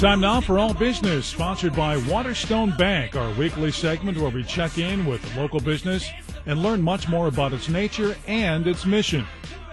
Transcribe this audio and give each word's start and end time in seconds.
Time 0.00 0.20
now 0.20 0.40
for 0.40 0.58
All 0.58 0.72
Business, 0.72 1.26
sponsored 1.26 1.76
by 1.76 1.98
Waterstone 1.98 2.74
Bank, 2.78 3.16
our 3.16 3.30
weekly 3.34 3.70
segment 3.70 4.16
where 4.16 4.30
we 4.30 4.42
check 4.42 4.78
in 4.78 5.04
with 5.04 5.36
local 5.36 5.60
business 5.60 6.08
and 6.46 6.62
learn 6.62 6.80
much 6.80 7.06
more 7.06 7.28
about 7.28 7.52
its 7.52 7.68
nature 7.68 8.16
and 8.26 8.66
its 8.66 8.86
mission. 8.86 9.26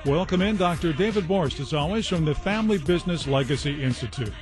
Welcome 0.06 0.42
in 0.42 0.58
Dr. 0.58 0.92
David 0.92 1.30
Borst, 1.30 1.62
as 1.62 1.74
always, 1.74 2.08
from 2.08 2.26
the 2.26 2.36
Family 2.36 2.78
Business 2.78 3.26
Legacy 3.26 3.82
Institute. 3.82 4.34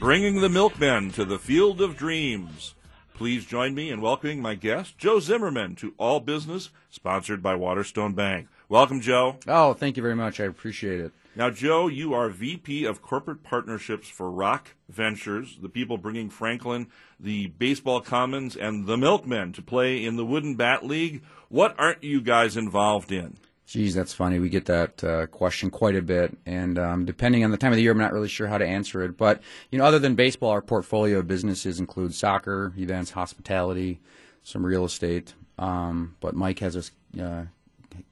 Bringing 0.00 0.40
the 0.40 0.48
milkmen 0.48 1.12
to 1.12 1.24
the 1.24 1.38
field 1.38 1.80
of 1.80 1.96
dreams. 1.96 2.74
Please 3.14 3.46
join 3.46 3.72
me 3.72 3.90
in 3.90 4.00
welcoming 4.00 4.42
my 4.42 4.56
guest, 4.56 4.98
Joe 4.98 5.20
Zimmerman, 5.20 5.76
to 5.76 5.94
All 5.96 6.18
Business, 6.18 6.70
sponsored 6.90 7.40
by 7.40 7.54
Waterstone 7.54 8.14
Bank. 8.14 8.48
Welcome, 8.68 9.00
Joe. 9.00 9.36
Oh, 9.46 9.74
thank 9.74 9.96
you 9.96 10.02
very 10.02 10.16
much. 10.16 10.40
I 10.40 10.44
appreciate 10.44 10.98
it. 10.98 11.12
Now, 11.36 11.50
Joe, 11.50 11.86
you 11.86 12.14
are 12.14 12.30
VP 12.30 12.86
of 12.86 13.02
Corporate 13.02 13.42
Partnerships 13.42 14.08
for 14.08 14.30
ROC 14.30 14.74
Ventures, 14.88 15.58
the 15.60 15.68
people 15.68 15.98
bringing 15.98 16.30
Franklin, 16.30 16.86
the 17.20 17.48
Baseball 17.48 18.00
Commons, 18.00 18.56
and 18.56 18.86
the 18.86 18.96
Milkmen 18.96 19.52
to 19.52 19.60
play 19.60 20.02
in 20.02 20.16
the 20.16 20.24
Wooden 20.24 20.54
Bat 20.54 20.86
League. 20.86 21.22
What 21.50 21.74
aren't 21.78 22.02
you 22.02 22.22
guys 22.22 22.56
involved 22.56 23.12
in? 23.12 23.36
Geez, 23.66 23.94
that's 23.94 24.14
funny. 24.14 24.38
We 24.38 24.48
get 24.48 24.64
that 24.64 25.04
uh, 25.04 25.26
question 25.26 25.68
quite 25.68 25.94
a 25.94 26.00
bit, 26.00 26.34
and 26.46 26.78
um, 26.78 27.04
depending 27.04 27.44
on 27.44 27.50
the 27.50 27.58
time 27.58 27.70
of 27.70 27.76
the 27.76 27.82
year, 27.82 27.92
I'm 27.92 27.98
not 27.98 28.14
really 28.14 28.28
sure 28.28 28.46
how 28.46 28.56
to 28.56 28.66
answer 28.66 29.02
it. 29.02 29.18
But 29.18 29.42
you 29.70 29.78
know, 29.78 29.84
other 29.84 29.98
than 29.98 30.14
baseball, 30.14 30.48
our 30.50 30.62
portfolio 30.62 31.18
of 31.18 31.28
businesses 31.28 31.78
include 31.78 32.14
soccer, 32.14 32.72
events, 32.78 33.10
hospitality, 33.10 34.00
some 34.42 34.64
real 34.64 34.86
estate. 34.86 35.34
Um, 35.58 36.16
but 36.20 36.34
Mike 36.34 36.60
has 36.60 36.76
us 36.76 36.92
uh, 37.20 37.44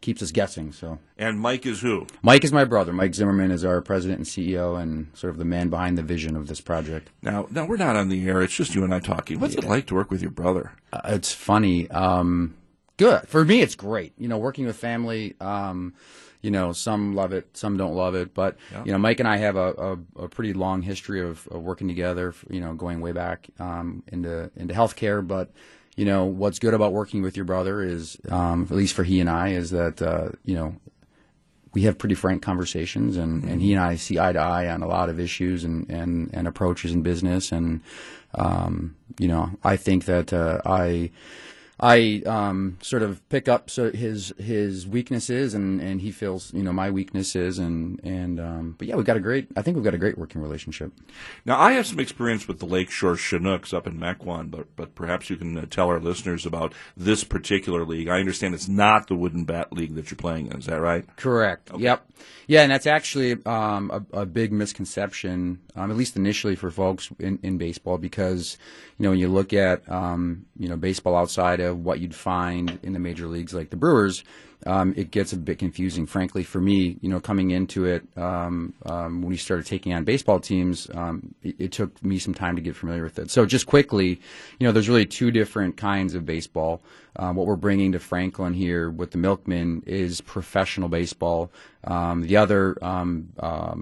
keeps 0.01 0.23
us 0.23 0.31
guessing. 0.31 0.73
So. 0.73 0.99
And 1.19 1.41
Mike 1.41 1.67
is 1.67 1.81
who? 1.81 2.07
Mike 2.23 2.45
is 2.45 2.53
my 2.53 2.65
brother. 2.65 2.93
Mike 2.93 3.15
Zimmerman 3.15 3.51
is 3.51 3.65
our 3.65 3.81
president 3.81 4.19
and 4.19 4.27
CEO, 4.27 4.81
and 4.81 5.09
sort 5.15 5.31
of 5.31 5.39
the 5.39 5.45
man 5.45 5.69
behind 5.69 5.99
the 5.99 6.03
vision 6.03 6.37
of 6.37 6.47
this 6.49 6.61
project. 6.61 7.11
Now, 7.23 7.47
now 7.51 7.67
we're 7.67 7.77
not 7.77 7.97
on 7.97 8.09
the 8.09 8.27
air. 8.29 8.43
It's 8.43 8.55
just 8.55 8.75
you 8.75 8.85
and 8.85 8.95
I 8.95 9.01
talking. 9.01 9.41
What's 9.41 9.55
yeah. 9.55 9.61
it 9.61 9.69
like 9.69 9.87
to 9.87 9.95
work 9.95 10.11
with 10.11 10.23
your 10.23 10.31
brother? 10.31 10.73
Uh, 10.93 11.01
it's 11.07 11.33
funny. 11.33 11.91
Um, 11.91 12.57
good 12.97 13.27
for 13.29 13.45
me. 13.45 13.61
It's 13.61 13.75
great. 13.75 14.13
You 14.19 14.29
know, 14.29 14.39
working 14.39 14.67
with 14.67 14.77
family. 14.77 15.35
Um, 15.41 15.95
you 16.45 16.51
know, 16.51 16.73
some 16.73 17.15
love 17.15 17.33
it, 17.33 17.57
some 17.57 17.79
don't 17.79 17.95
love 17.95 18.15
it. 18.15 18.35
But 18.35 18.59
yeah. 18.71 18.85
you 18.85 18.93
know, 18.93 18.99
Mike 18.99 19.19
and 19.19 19.29
I 19.29 19.39
have 19.39 19.57
a, 19.57 19.97
a, 20.19 20.25
a 20.25 20.29
pretty 20.29 20.53
long 20.53 20.83
history 20.83 21.23
of, 21.23 21.49
of, 21.49 21.63
working 21.63 21.89
together. 21.89 22.35
You 22.51 22.61
know, 22.61 22.75
going 22.75 23.01
way 23.01 23.13
back 23.13 23.49
um, 23.59 24.03
into 24.09 24.51
into 24.55 24.75
healthcare, 24.75 25.27
but 25.27 25.53
you 25.97 26.05
know, 26.05 26.25
what's 26.25 26.59
good 26.59 26.75
about 26.75 26.93
working 26.93 27.23
with 27.23 27.37
your 27.37 27.45
brother 27.45 27.83
is, 27.83 28.17
um, 28.29 28.67
at 28.71 28.77
least 28.77 28.95
for 28.95 29.05
he 29.05 29.21
and 29.21 29.31
I, 29.31 29.51
is 29.51 29.71
that, 29.71 30.03
uh, 30.03 30.31
you 30.45 30.55
know, 30.55 30.77
we 31.73 31.83
have 31.83 31.99
pretty 31.99 32.15
frank 32.15 32.43
conversations 32.43 33.17
and, 33.17 33.45
and 33.45 33.61
he 33.61 33.73
and 33.73 33.83
I 33.83 33.97
see 33.97 34.19
eye 34.19 34.33
to 34.33 34.39
eye 34.39 34.69
on 34.69 34.83
a 34.83 34.87
lot 34.87 35.09
of 35.09 35.19
issues 35.19 35.65
and, 35.65 35.89
and, 35.91 36.31
and 36.33 36.47
approaches 36.47 36.93
in 36.93 37.03
business. 37.03 37.53
And, 37.53 37.81
um, 38.35 38.97
you 39.19 39.29
know, 39.29 39.51
I 39.63 39.77
think 39.77 40.05
that, 40.05 40.33
uh, 40.33 40.61
I, 40.65 41.11
I 41.81 42.23
um, 42.27 42.79
sort 42.83 43.03
of 43.03 43.27
pick 43.29 43.49
up 43.49 43.69
so 43.69 43.91
his 43.91 44.33
his 44.39 44.87
weaknesses, 44.87 45.55
and, 45.55 45.81
and 45.81 46.01
he 46.01 46.13
feels 46.13 46.53
you 46.55 46.63
know 46.63 46.73
my 46.73 46.91
weaknesses, 46.91 47.59
and 47.59 48.01
and 48.05 48.39
um, 48.39 48.75
but 48.79 48.87
yeah, 48.87 48.95
we've 48.95 49.05
got 49.05 49.17
a 49.17 49.21
great. 49.21 49.49
I 49.57 49.63
think 49.63 49.77
we've 49.77 49.85
got 49.85 49.95
a 49.95 49.99
great 49.99 50.17
working 50.17 50.41
relationship. 50.41 50.93
Now, 51.45 51.61
I 51.61 51.73
have 51.73 51.87
some 51.87 51.99
experience 51.99 52.47
with 52.47 52.61
the 52.61 52.67
Lakeshore 52.67 53.17
Chinooks 53.17 53.73
up 53.73 53.87
in 53.87 53.99
Mequon, 53.99 54.51
but 54.51 54.75
but 54.77 54.95
perhaps 54.95 55.31
you 55.31 55.37
can 55.37 55.59
uh, 55.59 55.67
tell 55.69 55.89
our 55.89 55.99
listeners 55.99 56.47
about 56.47 56.73
this 56.97 57.25
particular 57.25 57.85
league. 57.85 58.09
I 58.09 58.21
understand 58.21 58.55
it's 58.55 58.69
not 58.69 59.09
the 59.09 59.17
Wooden 59.17 59.45
Bat 59.45 59.73
League 59.73 59.95
that 59.97 60.11
you're 60.11 60.17
playing 60.17 60.47
in. 60.47 60.59
Is 60.59 60.67
that 60.67 60.81
right? 60.81 61.05
Correct. 61.17 61.73
Okay. 61.73 61.83
Yep. 61.83 62.07
Yeah, 62.47 62.63
and 62.63 62.71
that's 62.71 62.87
actually 62.87 63.45
um, 63.47 63.91
a, 63.91 64.21
a, 64.21 64.27
big 64.27 64.53
misconception, 64.53 65.61
um, 65.77 65.91
at 65.91 65.97
least 65.97 66.17
initially 66.17 66.57
for 66.57 66.71
folks 66.71 67.11
in, 67.19 67.39
in 67.43 67.59
baseball, 67.59 67.97
because 67.97 68.59
you 68.99 69.05
know 69.05 69.11
when 69.11 69.19
you 69.19 69.29
look 69.29 69.53
at 69.53 69.89
um, 69.91 70.47
you 70.59 70.69
know 70.69 70.77
baseball 70.77 71.17
outside 71.17 71.61
of 71.65 71.85
what 71.85 72.01
you'd 72.01 72.15
find 72.15 72.79
in 72.83 72.93
the 72.93 72.99
major 72.99 73.27
leagues 73.27 73.55
like 73.55 73.71
the 73.71 73.77
Brewers, 73.77 74.25
um, 74.67 74.95
it 74.97 75.11
gets 75.11 75.33
a 75.33 75.37
bit 75.37 75.59
confusing. 75.59 76.07
Frankly, 76.07 76.43
for 76.43 76.61
me, 76.61 76.97
you 77.01 77.09
know, 77.09 77.21
coming 77.21 77.51
into 77.51 77.85
it 77.85 78.03
um, 78.17 78.73
um, 78.87 79.21
when 79.21 79.31
we 79.31 79.37
started 79.37 79.67
taking 79.67 79.93
on 79.93 80.05
baseball 80.05 80.41
teams, 80.41 80.89
um, 80.95 81.35
it, 81.43 81.55
it, 81.59 81.73
took 81.73 82.03
me 82.03 82.19
some 82.19 82.33
time 82.33 82.57
to 82.57 82.63
get 82.63 82.75
familiar 82.75 83.03
with 83.03 83.19
it. 83.19 83.31
So, 83.31 83.45
just 83.45 83.67
quickly, 83.67 84.21
you 84.59 84.67
know, 84.67 84.73
there's 84.73 84.89
really 84.89 85.07
two 85.07 85.31
different 85.31 85.77
kinds 85.77 86.15
of 86.15 86.25
baseball. 86.25 86.81
Um, 87.17 87.37
what 87.37 87.47
we're 87.47 87.57
bringing 87.57 87.93
to 87.93 87.99
Franklin 87.99 88.55
here 88.55 88.91
with 88.91 89.11
the 89.11 89.19
Milkmen 89.19 89.83
is 89.87 90.21
professional 90.21 90.89
baseball. 90.89 91.53
Um, 91.85 92.23
the 92.23 92.37
other 92.37 92.77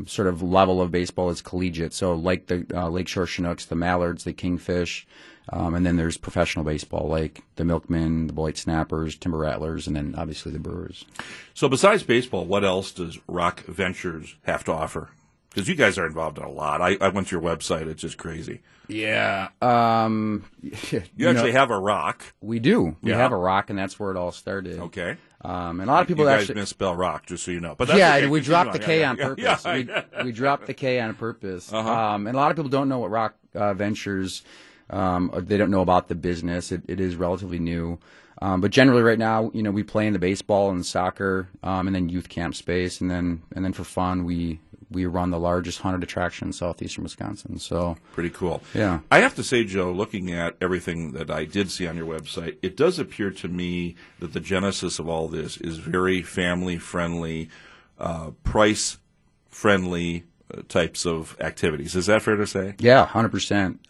sort 0.06 0.28
of 0.28 0.42
level 0.42 0.82
of 0.82 0.90
baseball 0.90 1.30
is 1.30 1.40
collegiate. 1.40 1.94
So, 1.94 2.14
like 2.14 2.46
the 2.46 2.66
uh, 2.74 2.88
Lakeshore 2.88 3.26
Chinooks, 3.26 3.66
the 3.66 3.76
Mallards, 3.76 4.24
the 4.24 4.32
Kingfish. 4.32 5.06
Um, 5.48 5.74
and 5.74 5.84
then 5.84 5.96
there's 5.96 6.16
professional 6.16 6.64
baseball 6.64 7.08
like 7.08 7.42
the 7.56 7.64
Milkmen, 7.64 8.28
the 8.28 8.32
Beloit 8.32 8.56
Snappers, 8.56 9.16
Timber 9.16 9.38
Rattlers, 9.38 9.86
and 9.86 9.96
then 9.96 10.14
obviously 10.16 10.52
the 10.52 10.58
Brewers. 10.58 11.04
So 11.54 11.68
besides 11.68 12.02
baseball, 12.02 12.44
what 12.44 12.64
else 12.64 12.92
does 12.92 13.18
ROC 13.26 13.60
Ventures 13.64 14.36
have 14.44 14.64
to 14.64 14.72
offer? 14.72 15.10
Because 15.50 15.68
you 15.68 15.74
guys 15.74 15.98
are 15.98 16.06
involved 16.06 16.38
in 16.38 16.44
a 16.44 16.50
lot. 16.50 16.80
I, 16.80 16.96
I, 16.98 17.08
went 17.08 17.28
to 17.28 17.36
your 17.36 17.42
website; 17.42 17.86
it's 17.86 18.00
just 18.00 18.16
crazy. 18.16 18.60
Yeah. 18.88 19.48
Um, 19.60 20.44
you, 20.62 21.02
you, 21.14 21.28
actually 21.28 21.52
know, 21.52 21.58
have 21.58 21.70
a 21.70 21.78
rock. 21.78 22.22
We 22.40 22.58
do. 22.58 22.96
We 23.02 23.10
yeah. 23.10 23.18
have 23.18 23.32
a 23.32 23.36
rock, 23.36 23.68
and 23.68 23.78
that's 23.78 24.00
where 24.00 24.10
it 24.10 24.16
all 24.16 24.32
started. 24.32 24.78
Okay. 24.78 25.18
Um, 25.42 25.80
and 25.80 25.90
a 25.90 25.92
lot 25.92 26.02
of 26.02 26.08
people 26.08 26.24
you 26.24 26.30
guys 26.30 26.42
actually 26.42 26.60
misspell 26.60 26.94
rock, 26.94 27.26
just 27.26 27.44
so 27.44 27.50
you 27.50 27.60
know. 27.60 27.74
But 27.76 27.94
yeah, 27.96 28.16
okay. 28.16 28.28
we 28.28 28.40
dropped 28.40 28.72
the 28.72 28.78
K 28.78 29.00
yeah, 29.00 29.10
on 29.10 29.16
purpose. 29.16 29.64
We, 29.64 30.24
we, 30.24 30.32
dropped 30.32 30.66
the 30.66 30.74
K 30.74 31.00
on 31.00 31.14
purpose. 31.14 31.72
Uh-huh. 31.72 31.90
Um, 31.90 32.26
and 32.28 32.36
a 32.36 32.40
lot 32.40 32.50
of 32.50 32.56
people 32.56 32.70
don't 32.70 32.88
know 32.88 33.00
what 33.00 33.10
ROC 33.10 33.34
uh, 33.54 33.74
Ventures 33.74 34.42
um, 34.92 35.32
they 35.34 35.56
don't 35.56 35.70
know 35.70 35.80
about 35.80 36.08
the 36.08 36.14
business. 36.14 36.70
It, 36.70 36.82
it 36.86 37.00
is 37.00 37.16
relatively 37.16 37.58
new. 37.58 37.98
Um, 38.40 38.60
but 38.60 38.72
generally, 38.72 39.02
right 39.02 39.18
now, 39.18 39.50
you 39.54 39.62
know, 39.62 39.70
we 39.70 39.84
play 39.84 40.06
in 40.06 40.12
the 40.12 40.18
baseball 40.18 40.70
and 40.70 40.84
soccer, 40.84 41.48
um, 41.62 41.86
and 41.86 41.94
then 41.94 42.08
youth 42.08 42.28
camp 42.28 42.56
space, 42.56 43.00
and 43.00 43.08
then 43.08 43.42
and 43.54 43.64
then 43.64 43.72
for 43.72 43.84
fun, 43.84 44.24
we 44.24 44.58
we 44.90 45.06
run 45.06 45.30
the 45.30 45.38
largest 45.38 45.78
haunted 45.78 46.02
attraction 46.02 46.48
in 46.48 46.52
southeastern 46.52 47.04
Wisconsin. 47.04 47.58
So 47.58 47.96
pretty 48.12 48.30
cool. 48.30 48.60
Yeah, 48.74 48.98
I 49.12 49.20
have 49.20 49.36
to 49.36 49.44
say, 49.44 49.64
Joe, 49.64 49.92
looking 49.92 50.32
at 50.32 50.56
everything 50.60 51.12
that 51.12 51.30
I 51.30 51.44
did 51.44 51.70
see 51.70 51.86
on 51.86 51.96
your 51.96 52.06
website, 52.06 52.56
it 52.62 52.76
does 52.76 52.98
appear 52.98 53.30
to 53.30 53.48
me 53.48 53.94
that 54.18 54.32
the 54.32 54.40
genesis 54.40 54.98
of 54.98 55.08
all 55.08 55.28
this 55.28 55.56
is 55.58 55.78
very 55.78 56.20
family 56.20 56.78
friendly, 56.78 57.48
uh, 57.98 58.30
price 58.42 58.98
friendly 59.50 60.24
uh, 60.24 60.24
types 60.68 61.06
of 61.06 61.36
activities. 61.40 61.94
Is 61.94 62.06
that 62.06 62.22
fair 62.22 62.36
to 62.36 62.46
say? 62.46 62.74
Yeah, 62.78 63.06
hundred 63.06 63.26
um, 63.26 63.30
percent. 63.30 63.80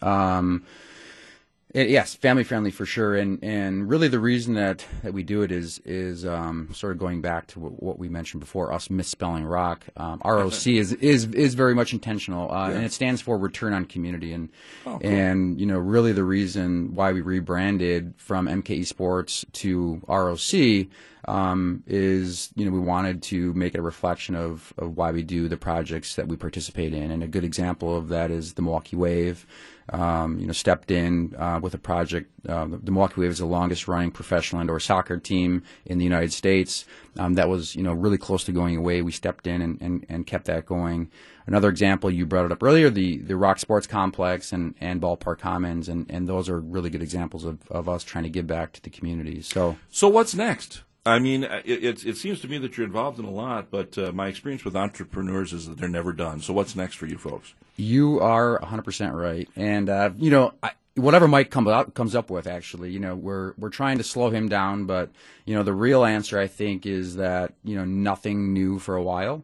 It, 1.73 1.89
yes, 1.89 2.13
family 2.13 2.43
friendly 2.43 2.69
for 2.69 2.85
sure, 2.85 3.15
and 3.15 3.43
and 3.43 3.89
really 3.89 4.07
the 4.07 4.19
reason 4.19 4.53
that, 4.53 4.85
that 5.01 5.11
we 5.11 5.23
do 5.23 5.41
it 5.41 5.51
is 5.51 5.79
is 5.85 6.23
um, 6.23 6.69
sort 6.71 6.91
of 6.91 6.99
going 6.99 7.21
back 7.21 7.47
to 7.47 7.59
what, 7.59 7.81
what, 7.81 7.97
we 7.97 8.09
mentioned 8.09 8.41
before, 8.41 8.71
us 8.71 8.91
misspelling 8.91 9.43
rock. 9.43 9.83
Um, 9.97 10.21
ROC 10.23 10.67
is 10.67 10.93
is 10.93 11.25
is 11.25 11.55
very 11.55 11.73
much 11.73 11.91
intentional, 11.91 12.51
uh, 12.51 12.69
yeah. 12.69 12.75
and 12.75 12.85
it 12.85 12.93
stands 12.93 13.21
for 13.21 13.39
return 13.39 13.73
on 13.73 13.85
community, 13.85 14.33
and 14.33 14.49
oh, 14.85 14.99
cool. 14.99 15.09
and 15.09 15.59
you 15.59 15.65
know 15.65 15.79
really 15.79 16.11
the 16.11 16.23
reason 16.23 16.93
why 16.93 17.11
we 17.11 17.21
rebranded 17.21 18.13
from 18.17 18.45
MKE 18.45 18.85
Sports 18.85 19.43
to 19.53 19.99
ROC 20.07 20.87
um, 21.25 21.83
is 21.87 22.51
you 22.55 22.65
know 22.65 22.71
we 22.71 22.79
wanted 22.79 23.21
to 23.23 23.53
make 23.53 23.75
a 23.75 23.81
reflection 23.81 24.35
of, 24.35 24.73
of 24.77 24.97
why 24.97 25.11
we 25.11 25.23
do 25.23 25.47
the 25.47 25.57
projects 25.57 26.15
that 26.15 26.27
we 26.27 26.35
participate 26.35 26.93
in, 26.93 27.11
and 27.11 27.23
a 27.23 27.27
good 27.27 27.43
example 27.43 27.95
of 27.95 28.09
that 28.09 28.31
is 28.31 28.53
the 28.53 28.61
Milwaukee 28.61 28.95
Wave. 28.95 29.45
Um, 29.89 30.39
you 30.39 30.47
know, 30.47 30.53
stepped 30.53 30.91
in 30.91 31.35
uh, 31.37 31.59
with 31.61 31.73
a 31.73 31.77
project. 31.77 32.31
Uh, 32.47 32.67
the 32.67 32.89
Milwaukee 32.89 33.19
Wave 33.19 33.31
is 33.31 33.39
the 33.39 33.45
longest 33.45 33.85
running 33.85 34.11
professional 34.11 34.61
indoor 34.61 34.79
soccer 34.79 35.17
team 35.17 35.61
in 35.85 35.97
the 35.97 36.05
United 36.05 36.31
States. 36.31 36.85
Um, 37.17 37.33
that 37.33 37.49
was 37.49 37.75
you 37.75 37.83
know 37.83 37.91
really 37.91 38.17
close 38.17 38.45
to 38.45 38.53
going 38.53 38.77
away. 38.77 39.01
We 39.01 39.11
stepped 39.11 39.45
in 39.45 39.61
and, 39.61 39.81
and, 39.81 40.05
and 40.07 40.25
kept 40.25 40.45
that 40.45 40.65
going. 40.65 41.11
Another 41.45 41.67
example, 41.67 42.09
you 42.09 42.25
brought 42.25 42.45
it 42.45 42.51
up 42.51 42.63
earlier, 42.63 42.89
the, 42.89 43.17
the 43.17 43.35
Rock 43.35 43.59
Sports 43.59 43.85
Complex 43.85 44.53
and, 44.53 44.75
and 44.79 45.01
Ballpark 45.01 45.39
Commons, 45.39 45.89
and, 45.89 46.05
and 46.09 46.27
those 46.27 46.47
are 46.47 46.59
really 46.59 46.89
good 46.89 47.01
examples 47.01 47.43
of, 47.43 47.59
of 47.69 47.89
us 47.89 48.03
trying 48.03 48.23
to 48.23 48.29
give 48.29 48.47
back 48.47 48.71
to 48.73 48.81
the 48.81 48.89
community. 48.89 49.41
So, 49.41 49.77
so 49.89 50.07
what's 50.07 50.33
next? 50.33 50.83
I 51.05 51.19
mean, 51.19 51.43
it, 51.43 51.83
it, 51.83 52.05
it, 52.05 52.17
seems 52.17 52.39
to 52.41 52.47
me 52.47 52.57
that 52.59 52.77
you're 52.77 52.85
involved 52.85 53.19
in 53.19 53.25
a 53.25 53.29
lot, 53.29 53.69
but 53.69 53.97
uh, 53.97 54.13
my 54.13 54.27
experience 54.27 54.63
with 54.63 54.75
entrepreneurs 54.75 55.51
is 55.51 55.67
that 55.67 55.77
they're 55.77 55.89
never 55.89 56.13
done. 56.13 56.39
So, 56.39 56.53
what's 56.53 56.77
next 56.77 56.95
for 56.95 57.07
you 57.07 57.17
folks? 57.17 57.53
You 57.75 58.21
are 58.21 58.59
100% 58.59 59.13
right. 59.13 59.49
And, 59.57 59.89
uh, 59.89 60.11
you 60.15 60.31
know, 60.31 60.53
I, 60.63 60.71
whatever 60.95 61.27
Mike 61.27 61.49
comes 61.49 61.67
up, 61.67 61.93
comes 61.93 62.15
up 62.15 62.29
with, 62.29 62.47
actually, 62.47 62.91
you 62.91 62.99
know, 62.99 63.15
we're, 63.15 63.53
we're 63.57 63.69
trying 63.69 63.97
to 63.97 64.03
slow 64.03 64.29
him 64.29 64.47
down. 64.47 64.85
But, 64.85 65.09
you 65.45 65.55
know, 65.55 65.63
the 65.63 65.73
real 65.73 66.05
answer, 66.05 66.39
I 66.39 66.47
think, 66.47 66.85
is 66.85 67.17
that, 67.17 67.53
you 67.65 67.75
know, 67.75 67.83
nothing 67.83 68.53
new 68.53 68.79
for 68.79 68.95
a 68.95 69.03
while. 69.03 69.43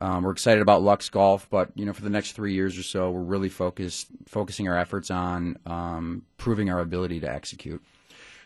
Um, 0.00 0.22
we're 0.22 0.30
excited 0.30 0.62
about 0.62 0.82
Lux 0.82 1.10
Golf, 1.10 1.48
but 1.50 1.70
you 1.74 1.84
know, 1.84 1.92
for 1.92 2.02
the 2.02 2.10
next 2.10 2.32
three 2.32 2.54
years 2.54 2.78
or 2.78 2.82
so, 2.82 3.10
we're 3.10 3.20
really 3.20 3.50
focused 3.50 4.08
focusing 4.26 4.66
our 4.66 4.78
efforts 4.78 5.10
on 5.10 5.58
um, 5.66 6.22
proving 6.38 6.70
our 6.70 6.80
ability 6.80 7.20
to 7.20 7.30
execute. 7.30 7.82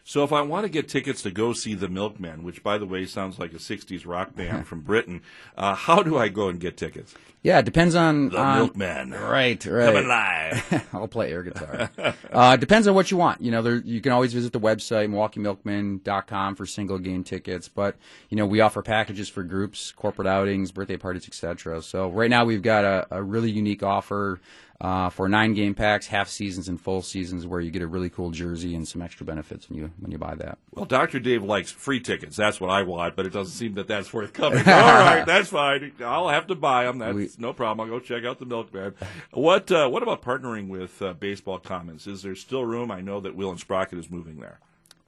So 0.07 0.23
if 0.23 0.33
I 0.35 0.43
want 0.43 0.65
to 0.65 0.69
get 0.69 0.87
tickets 0.87 1.23
to 1.23 1.31
go 1.31 1.55
see 1.55 1.73
the 1.75 1.89
Milkmen, 1.89 2.45
which 2.45 2.63
by 2.63 2.77
the 2.77 2.85
way 2.85 3.07
sounds 3.07 3.39
like 3.39 3.53
a 3.55 3.57
'60s 3.59 4.07
rock 4.07 4.37
band 4.37 4.67
from 4.69 4.83
Britain, 4.83 5.23
uh, 5.57 5.75
how 5.75 6.03
do 6.03 6.19
I 6.19 6.29
go 6.29 6.49
and 6.49 6.61
get 6.61 6.77
tickets? 6.77 7.15
Yeah, 7.43 7.59
it 7.59 7.65
depends 7.67 7.95
on 7.95 8.31
The 8.31 8.39
on- 8.39 8.57
Milkmen. 8.59 9.11
Right, 9.11 9.63
right. 9.67 9.87
Coming 9.95 10.09
live. 10.09 10.89
I'll 10.95 11.09
play 11.09 11.31
air 11.31 11.43
guitar. 11.43 11.91
uh, 12.33 12.57
depends 12.57 12.87
on 12.89 12.95
what 12.95 13.11
you 13.11 13.19
want. 13.19 13.43
You 13.43 13.51
know, 13.51 13.61
there, 13.61 13.77
you 13.77 14.01
can 14.01 14.13
always 14.13 14.33
visit 14.33 14.55
the 14.55 14.61
website, 14.61 15.11
MilwaukeeMilkmen.com 15.11 16.55
for 16.55 16.65
single 16.65 16.99
game 16.99 17.23
tickets. 17.23 17.69
But, 17.69 17.97
you 18.31 18.39
know, 18.39 18.47
we 18.47 18.61
offer 18.61 18.81
packages 18.81 19.29
for 19.29 19.43
groups, 19.43 19.93
corporate 19.93 20.27
outings, 20.27 20.73
birthday 20.73 20.97
parties, 20.97 21.27
etc. 21.29 21.83
So 21.83 22.09
right 22.09 22.31
now 22.31 22.47
we've 22.47 22.63
got 22.63 22.85
a, 22.85 23.07
a 23.11 23.23
really 23.23 23.51
unique 23.51 23.83
offer 23.83 24.41
uh, 24.85 25.09
for 25.09 25.29
nine 25.31 25.55
game 25.55 25.75
packs, 25.75 26.07
half 26.09 26.29
seasons 26.29 26.69
and 26.69 26.79
full 26.79 27.01
seasons 27.01 27.47
where 27.47 27.59
you 27.59 27.71
get 27.71 27.81
a 27.81 27.87
really 27.87 28.11
cool 28.11 28.31
jersey 28.31 28.75
and 28.75 28.87
some 28.87 29.01
extra 29.01 29.25
benefits 29.25 29.71
when 29.71 29.79
you, 29.79 29.91
when 29.99 30.11
you 30.13 30.19
buy 30.19 30.35
that. 30.35 30.59
Well, 30.73 30.85
Dr. 30.85 31.19
Dave 31.21 31.43
likes 31.43 31.71
free 31.71 32.01
tickets. 32.01 32.37
That's 32.37 32.61
what 32.61 32.69
I 32.69 32.83
want, 32.83 33.17
but 33.17 33.25
it 33.25 33.33
doesn't 33.33 33.55
seem 33.55 33.75
that 33.75 33.89
that's 33.89 34.09
forthcoming. 34.09 34.59
All 34.67 34.75
right, 34.75 35.25
that's 35.25 35.49
fine. 35.49 35.93
I'll 36.05 36.29
have 36.29 36.49
to 36.49 36.55
buy 36.55 36.85
them. 36.85 36.99
That's 36.99 37.15
We- 37.15 37.31
no 37.39 37.55
problem. 37.55 37.89
I'll 37.89 37.99
go 37.99 38.05
check 38.05 38.25
out 38.25 38.39
the 38.39 38.45
Milkman. 38.47 38.95
What 39.33 39.73
uh, 39.73 39.89
What 39.89 40.03
about 40.03 40.21
partnering 40.21 40.69
with 40.69 41.01
uh, 41.01 41.15
Baseball 41.15 41.59
Commons? 41.61 42.07
Is 42.07 42.23
there 42.23 42.35
still 42.35 42.65
room? 42.67 42.91
I 42.91 43.01
know 43.01 43.21
that 43.21 43.35
Wheel 43.35 43.51
and 43.51 43.59
Sprocket 43.61 43.99
is 43.99 44.11
moving 44.11 44.39
there. 44.41 44.59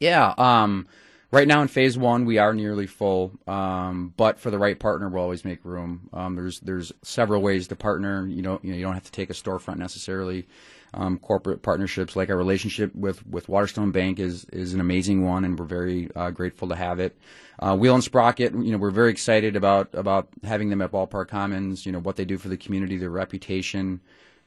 Yeah. 0.00 0.32
Um, 0.38 0.86
right 1.30 1.48
now 1.48 1.62
in 1.62 1.68
phase 1.68 1.98
one, 1.98 2.24
we 2.24 2.38
are 2.38 2.54
nearly 2.54 2.86
full. 2.86 3.32
Um, 3.46 4.14
but 4.16 4.38
for 4.38 4.50
the 4.50 4.58
right 4.58 4.78
partner, 4.78 5.08
we'll 5.08 5.22
always 5.22 5.44
make 5.44 5.64
room. 5.64 6.08
Um, 6.12 6.36
there's 6.36 6.60
there's 6.60 6.92
several 7.02 7.42
ways 7.42 7.68
to 7.68 7.76
partner. 7.76 8.26
You 8.26 8.42
know, 8.42 8.60
you 8.62 8.70
know, 8.70 8.76
you 8.76 8.84
don't 8.84 8.94
have 8.94 9.04
to 9.04 9.12
take 9.12 9.30
a 9.30 9.34
storefront 9.34 9.76
necessarily. 9.76 10.46
Um, 10.94 11.18
corporate 11.18 11.60
partnerships, 11.60 12.16
like 12.16 12.30
our 12.30 12.36
relationship 12.36 12.94
with, 12.94 13.26
with 13.26 13.50
Waterstone 13.50 13.90
Bank, 13.90 14.18
is 14.18 14.46
is 14.46 14.72
an 14.72 14.80
amazing 14.80 15.24
one, 15.24 15.44
and 15.44 15.58
we're 15.58 15.66
very 15.66 16.08
uh, 16.16 16.30
grateful 16.30 16.68
to 16.68 16.76
have 16.76 17.00
it. 17.00 17.18
Uh, 17.58 17.76
Wheel 17.76 17.94
and 17.94 18.04
Sprocket, 18.04 18.52
you 18.52 18.72
know, 18.72 18.78
we're 18.78 18.90
very 18.90 19.10
excited 19.10 19.56
about 19.56 19.94
about 19.94 20.28
having 20.44 20.70
them 20.70 20.80
at 20.80 20.92
Ballpark 20.92 21.28
Commons. 21.28 21.84
You 21.84 21.92
know 21.92 21.98
what 21.98 22.16
they 22.16 22.24
do 22.24 22.38
for 22.38 22.48
the 22.48 22.56
community, 22.56 22.96
their 22.96 23.10
reputation 23.10 24.00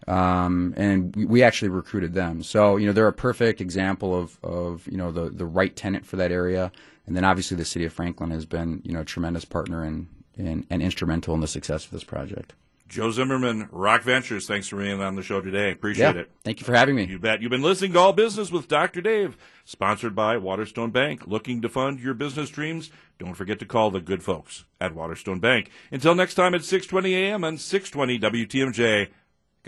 um, 0.09 0.73
and 0.75 1.15
we, 1.15 1.43
actually 1.43 1.69
recruited 1.69 2.13
them. 2.13 2.41
So 2.41 2.77
you 2.77 2.87
know 2.87 2.93
they're 2.93 3.07
a 3.07 3.13
perfect 3.13 3.61
example 3.61 4.19
of, 4.19 4.39
of 4.43 4.87
you 4.87 4.97
know 4.97 5.11
the 5.11 5.29
the 5.29 5.45
right 5.45 5.75
tenant 5.75 6.05
for 6.05 6.15
that 6.15 6.31
area. 6.31 6.71
And 7.05 7.15
then 7.15 7.23
obviously 7.23 7.57
the 7.57 7.65
city 7.65 7.85
of 7.85 7.93
Franklin 7.93 8.31
has 8.31 8.45
been 8.45 8.81
you 8.83 8.93
know 8.93 9.01
a 9.01 9.05
tremendous 9.05 9.45
partner 9.45 9.83
and 9.83 10.07
and, 10.37 10.65
and 10.69 10.81
instrumental 10.81 11.33
in 11.35 11.41
the 11.41 11.47
success 11.47 11.85
of 11.85 11.91
this 11.91 12.03
project. 12.03 12.53
Joe 12.87 13.11
Zimmerman, 13.11 13.69
ROC 13.71 14.01
Ventures. 14.01 14.47
Thanks 14.47 14.67
for 14.67 14.77
being 14.77 14.99
on 14.99 15.15
the 15.15 15.21
show 15.21 15.41
today. 15.41 15.71
Appreciate 15.71 16.15
yeah, 16.15 16.21
it. 16.21 16.31
thank 16.43 16.59
you 16.59 16.65
for 16.65 16.73
having 16.73 16.95
me. 16.95 17.05
You 17.05 17.19
bet. 17.19 17.39
You've 17.39 17.51
been 17.51 17.61
listening 17.61 17.93
to 17.93 17.99
All 17.99 18.13
Business 18.13 18.51
with 18.51 18.67
Dr. 18.67 19.01
Dave, 19.01 19.37
sponsored 19.63 20.15
by 20.15 20.37
Waterstone 20.37 20.89
Bank. 20.89 21.27
Looking 21.27 21.61
to 21.61 21.69
fund 21.69 21.99
your 21.99 22.15
business 22.15 22.49
dreams? 22.49 22.89
Don't 23.19 23.35
forget 23.35 23.59
to 23.59 23.65
call 23.67 23.91
the 23.91 24.01
good 24.01 24.23
folks 24.23 24.65
at 24.81 24.95
Waterstone 24.95 25.39
Bank. 25.39 25.69
Until 25.91 26.15
next 26.15 26.33
time 26.33 26.55
at 26.55 26.61
6:20 26.61 27.11
a.m. 27.11 27.43
on 27.43 27.59
620 27.59 28.47
WTMJ. 28.47 29.09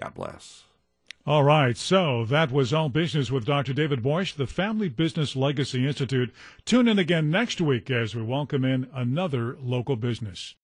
God 0.02 0.14
bless. 0.16 0.64
All 1.28 1.44
right, 1.44 1.78
so 1.78 2.26
that 2.26 2.52
was 2.52 2.74
All 2.74 2.90
Business 2.90 3.30
with 3.30 3.46
Dr. 3.46 3.74
David 3.74 4.02
Borst, 4.02 4.36
the 4.36 4.48
Family 4.48 4.90
Business 4.90 5.36
Legacy 5.36 5.86
Institute. 5.86 6.34
Tune 6.66 6.88
in 6.88 6.98
again 6.98 7.30
next 7.30 7.62
week 7.62 7.92
as 7.92 8.16
we 8.16 8.24
welcome 8.24 8.66
in 8.66 8.90
another 8.92 9.56
local 9.62 9.96
business. 9.96 10.56